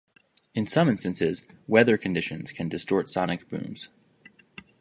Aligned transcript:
In 0.55 0.65
some 0.65 0.89
instances 0.89 1.45
weather 1.67 1.95
conditions 1.95 2.51
can 2.51 2.67
distort 2.67 3.11
sonic 3.11 3.47
booms. 3.49 3.89